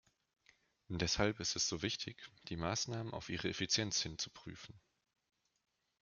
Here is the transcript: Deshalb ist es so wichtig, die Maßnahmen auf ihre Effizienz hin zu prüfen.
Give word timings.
Deshalb 0.89 1.39
ist 1.39 1.55
es 1.55 1.67
so 1.69 1.83
wichtig, 1.83 2.27
die 2.49 2.55
Maßnahmen 2.57 3.13
auf 3.13 3.29
ihre 3.29 3.49
Effizienz 3.49 4.01
hin 4.01 4.17
zu 4.17 4.31
prüfen. 4.31 4.73